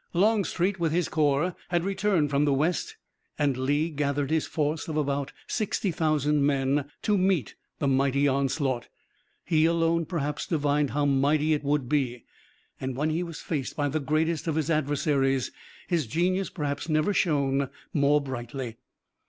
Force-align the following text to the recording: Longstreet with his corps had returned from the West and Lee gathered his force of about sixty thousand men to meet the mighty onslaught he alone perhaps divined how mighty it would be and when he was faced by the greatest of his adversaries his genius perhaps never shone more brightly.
Longstreet 0.15 0.79
with 0.79 0.91
his 0.93 1.07
corps 1.07 1.55
had 1.69 1.83
returned 1.83 2.31
from 2.31 2.43
the 2.43 2.53
West 2.55 2.95
and 3.37 3.55
Lee 3.55 3.91
gathered 3.91 4.31
his 4.31 4.47
force 4.47 4.87
of 4.87 4.97
about 4.97 5.31
sixty 5.45 5.91
thousand 5.91 6.43
men 6.43 6.89
to 7.03 7.19
meet 7.19 7.53
the 7.77 7.87
mighty 7.87 8.27
onslaught 8.27 8.87
he 9.45 9.65
alone 9.65 10.07
perhaps 10.07 10.47
divined 10.47 10.89
how 10.89 11.05
mighty 11.05 11.53
it 11.53 11.63
would 11.63 11.87
be 11.87 12.25
and 12.79 12.95
when 12.95 13.11
he 13.11 13.21
was 13.21 13.41
faced 13.41 13.75
by 13.75 13.87
the 13.87 13.99
greatest 13.99 14.47
of 14.47 14.55
his 14.55 14.71
adversaries 14.71 15.51
his 15.87 16.07
genius 16.07 16.49
perhaps 16.49 16.89
never 16.89 17.13
shone 17.13 17.69
more 17.93 18.19
brightly. 18.19 18.77